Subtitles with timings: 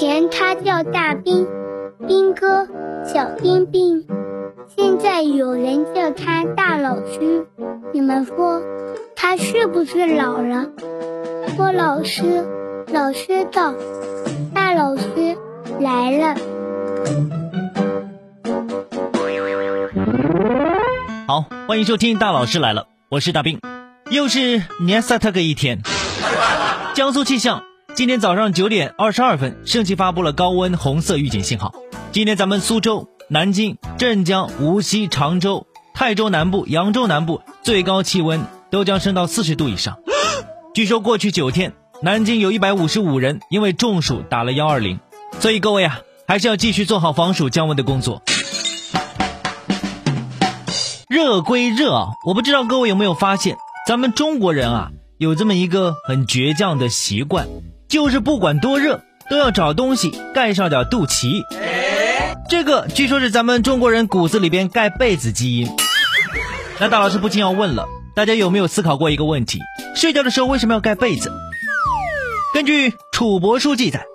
[0.00, 1.46] 前他叫大兵，
[2.08, 2.66] 兵哥，
[3.04, 4.06] 小兵兵。
[4.74, 7.46] 现在有人叫他大老师，
[7.92, 8.62] 你们说
[9.14, 10.70] 他是不是老了？
[11.54, 12.46] 说老师，
[12.90, 13.74] 老师到，
[14.54, 15.36] 大老师
[15.78, 16.34] 来了。
[21.26, 23.60] 好，欢迎收听大老师来了，我是大兵，
[24.10, 25.82] 又是年三特个一天。
[26.94, 27.64] 江苏气象，
[28.00, 31.74] 今天早上九点二十二分，升级发布了高温红色预警信号。
[32.12, 39.98] 今天咱们苏州、南京、镇江、无锡、常州、泰州南部、扬州南部最高气温都将升到四十度以上。
[40.72, 44.98] 据说过去九天，南京有一百五十五人因为中暑打了幺二零，
[45.38, 48.22] 所以各位啊，还是要继续做好防暑降温的工作。
[51.06, 57.46] 热归热啊，我不知道各位有没有发现，咱们中国人啊有这么一个很倔强的习惯，
[57.90, 61.42] 就是不管多热都要找东西盖上点肚脐。
[62.48, 65.68] 这个据说是咱们中国人骨子里边盖被子基因。
[66.78, 69.58] 那大老师不禁要问了，大家有没有思考过一个问题？
[69.96, 71.32] 睡觉的时候为什么要盖被子？
[72.54, 74.06] 根据楚帛书记载，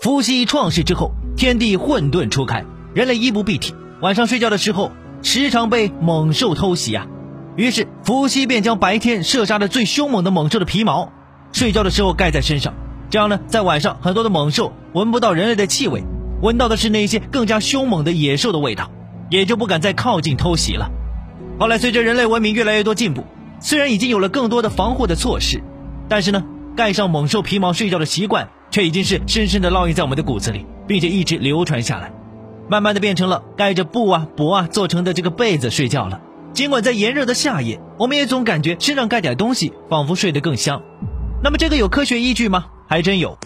[0.00, 2.64] 伏羲创世之后，天地混沌初开，
[2.94, 4.92] 人类衣不蔽体，晚上睡觉的时候。
[5.22, 7.06] 时常被猛兽偷袭啊，
[7.54, 11.12] 于是伏羲便将白天射杀的最凶猛的猛兽的皮毛，
[11.52, 12.72] 睡觉的时候盖在身上，
[13.10, 16.04] 这样呢，在晚上很多的猛兽闻不到人类的气味，
[16.40, 18.88] 闻到的是那些更加凶猛的野兽的味道，
[19.28, 20.88] 也就不敢再靠近偷袭了。
[21.58, 23.24] 后来随着人类文明越来越多进步，
[23.58, 25.60] 虽然已经有了更多的防护的措施，
[26.08, 26.44] 但是呢，
[26.76, 32.12] 盖上猛兽皮毛睡觉的习惯却已经是深深的烙印在我们的骨子里，并且一直流传下来。
[32.68, 36.20] 慢慢的变成了盖着布啊帛啊做成的这个被子睡觉了。
[36.52, 40.80] 尽管在炎热的夏夜，我们也总感觉身上盖点东西，仿佛睡得更香。
[41.42, 42.66] 那么这个有科学依据吗？
[42.90, 43.38] 还真有。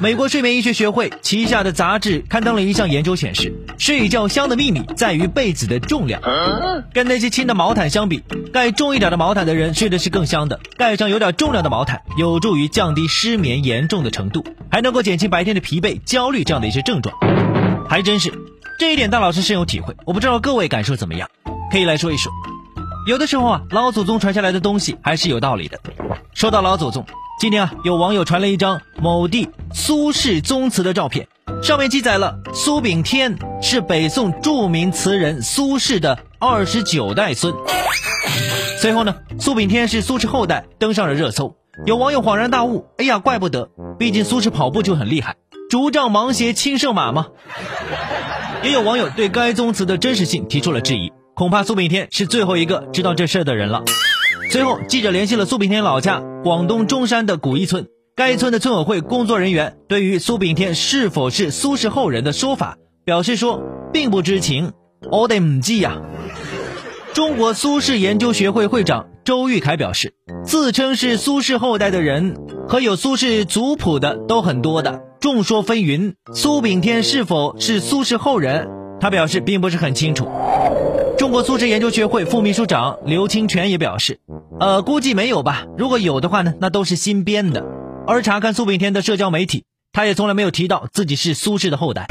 [0.00, 6.22] 美国睡眠医学学会旗下的杂志刊登了一项研究显示，睡觉香的秘密在于被子的重量。
[6.94, 10.60] 跟那些轻的毛毯相比，盖重一点的毛毯的人睡的是更香的。
[10.76, 17.12] 盖上有点重量的毛毯，有助于降低失眠严重的程度，还能够减轻白天的疲惫、焦虑这样的一些症状。
[17.88, 18.32] 还真是，
[18.78, 19.96] 这一点大老师深有体会。
[20.06, 21.28] 我不知道各位感受怎么样，
[21.72, 22.32] 可以来说一说。
[23.08, 25.80] 有的时候啊，老祖宗传下来的东西还是有道理的。
[26.32, 27.04] 说到老祖宗，
[27.42, 31.26] 今天啊，有网友传了一张某地苏轼宗祠的照片，
[31.60, 37.52] 上面记载了苏炳添是北宋著名词人苏轼的二十九代孙。
[38.78, 41.56] 随后呢，苏炳添是苏轼后代，登上了热搜。
[41.84, 45.34] 有网友恍然大悟：哎呀，怪不得，毕竟苏轼跑步就很厉害。
[45.68, 47.26] 竹杖芒鞋轻胜马吗？
[48.62, 53.82] 也有网友对该宗祠的真实性提出了质疑，恐怕苏炳添是最后一个知道这事儿的人了。
[54.52, 63.62] 随后，记者联系了苏炳添老家广东中山的古一村，该村的村委会工作人员对于苏炳添是否是苏氏后人的说法表示说
[63.94, 64.72] 并不知情。
[65.10, 66.02] 我得唔记呀。
[67.14, 70.12] 中国苏氏研究学会会长周玉凯表示，
[70.44, 72.36] 自称是苏氏后代的人
[72.68, 75.00] 和有苏氏族谱的都很多的。
[75.18, 78.68] 众说纷纭，苏炳添是否是苏氏后人？
[79.00, 80.28] 他表示并不是很清楚。
[81.32, 84.20] 中国苏轼研究学会副秘书长刘清泉也表示，
[84.60, 85.64] 呃，估计没有吧。
[85.78, 87.64] 如果有的话呢，那都是新编的。
[88.06, 92.06] 而查看苏炳添的社交媒体，他也从来没有提到自己是苏轼的后代。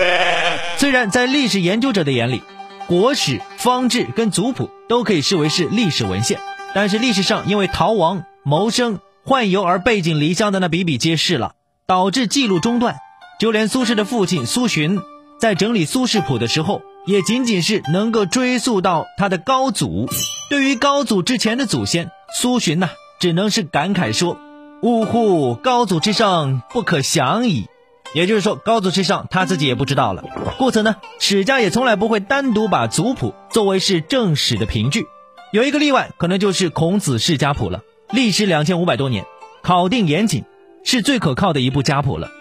[0.78, 2.42] 虽然在历史研究者的眼里，
[2.88, 6.40] 国史、方志跟族谱都可以视为是历史文献，
[6.74, 11.54] 但是历史上因为逃亡、谋生、宦游而背井离乡的那比比皆是了。
[11.86, 12.96] 导致记录中断，
[13.40, 15.00] 就连苏轼的父亲苏洵
[15.40, 20.08] 在整理苏轼谱的时候，也仅仅是能够追溯到他的高祖。
[20.50, 22.90] 对于高祖之前的祖先，苏洵呐，
[23.20, 24.38] 只能是感慨说
[24.82, 27.68] ：“呜呼，高祖之上不可想矣。”
[28.14, 30.24] 也就是说，高祖之上他自己也不知道了。
[30.58, 35.06] 故此呢，史家也从来不会单独把族谱作为是正史的凭据。
[35.52, 37.82] 有一个例外，可能就是孔子世家谱了，
[38.12, 39.26] 历时两千五百多年，
[39.62, 40.44] 考定严谨。
[40.84, 42.32] 是最可靠的一部家谱了。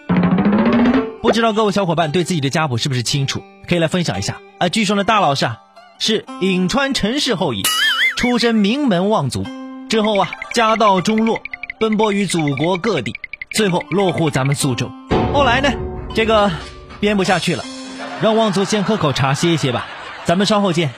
[1.21, 3.43] 不知道各位小伙伴对自己的家谱是不是清楚？
[3.71, 4.67] 可以来分享一下啊。
[4.67, 5.59] 据说呢，大老师啊
[5.97, 7.63] 是颍川陈氏后裔，
[8.17, 9.45] 出身名门望族，
[9.87, 11.41] 之后啊家道中落，
[11.79, 13.15] 奔波于祖国各地，
[13.51, 14.91] 最后落户咱们苏州。
[15.33, 15.69] 后来呢，
[16.13, 16.51] 这个
[16.99, 17.63] 编不下去了，
[18.21, 19.85] 让望族先喝口茶歇一歇吧。
[20.25, 20.91] 咱们稍后见。